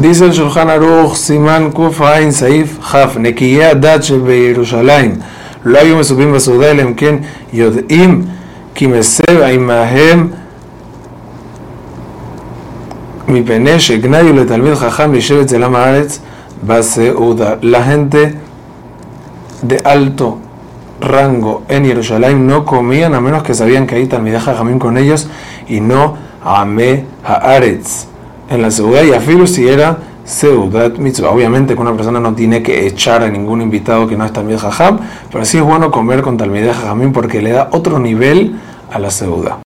Dice 0.00 0.23
el 0.25 0.31
Shulchan 0.31 0.69
Aruch, 0.69 1.15
Siman 1.15 1.71
Kuf 1.71 1.99
Ain 2.01 2.31
Saif 2.31 2.79
Haf, 2.81 3.17
Nekiyeh 3.17 3.71
Adat 3.71 4.11
בירושלים, 4.25 5.19
לא 5.65 5.79
היו 5.79 5.97
מסובים 5.97 6.33
בסעודה 6.33 6.71
אלא 6.71 6.81
אם 6.81 6.93
כן 6.93 7.15
יודעים 7.53 8.25
כי 8.75 8.87
מסב 8.87 9.41
עמהם 9.41 10.27
מפני 13.27 13.79
שגנאיו 13.79 14.33
לתלמיד 14.33 14.73
חכם 14.73 15.13
לשב 15.13 15.39
אצל 15.39 15.63
עם 15.63 15.75
הארץ 15.75 16.19
בסעודה. 16.63 17.53
La 17.61 17.83
gente 17.83 18.33
de 19.63 19.77
alto 19.85 20.37
rango 21.01 21.63
en 21.69 21.85
Jerusalén 21.85 22.47
no 22.47 22.65
comían 22.65 23.13
a 23.13 23.19
menos 23.19 23.43
que 23.43 23.53
sabían 23.53 23.85
que 23.87 23.95
hay 23.95 24.07
Talmideh 24.07 24.39
Jajamim 24.39 24.79
con 24.79 24.97
ellos 24.97 25.27
y 25.67 25.79
no 25.81 26.15
Ame 26.43 27.05
Haaretz 27.25 28.09
en 28.51 28.61
la 28.61 28.69
Seudah 28.69 29.03
y 29.03 29.13
afilu 29.13 29.47
si 29.47 29.67
era 29.67 29.97
Seudat 30.25 30.97
Mitzvah. 30.97 31.31
Obviamente 31.31 31.73
que 31.73 31.81
una 31.81 31.93
persona 31.93 32.19
no 32.19 32.33
tiene 32.35 32.61
que 32.61 32.85
echar 32.85 33.23
a 33.23 33.29
ningún 33.29 33.61
invitado 33.61 34.07
que 34.07 34.17
no 34.17 34.25
es 34.25 34.33
Talmideh 34.33 34.59
Jajam, 34.59 34.99
pero 35.31 35.45
sí 35.45 35.57
es 35.57 35.63
bueno 35.63 35.89
comer 35.89 36.21
con 36.21 36.37
Talmideh 36.37 36.73
Jajamim 36.73 37.13
porque 37.13 37.41
le 37.41 37.51
da 37.51 37.69
otro 37.71 37.97
nivel 37.97 38.59
a 38.91 38.99
la 38.99 39.09
Seudah. 39.09 39.57